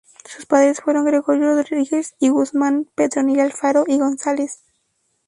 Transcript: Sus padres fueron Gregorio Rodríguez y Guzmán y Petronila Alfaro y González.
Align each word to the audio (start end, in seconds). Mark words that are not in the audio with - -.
Sus 0.25 0.47
padres 0.47 0.81
fueron 0.81 1.05
Gregorio 1.05 1.43
Rodríguez 1.53 2.15
y 2.17 2.29
Guzmán 2.29 2.81
y 2.81 2.85
Petronila 2.95 3.43
Alfaro 3.43 3.83
y 3.85 3.99
González. 3.99 4.63